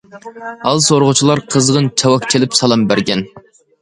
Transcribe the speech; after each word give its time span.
ھال 0.67 0.79
سورىغۇچىلار 0.85 1.41
قىزغىن 1.55 1.91
چاۋاك 2.03 2.27
چېلىپ 2.35 2.57
سالام 2.61 2.87
بەرگەن. 2.93 3.23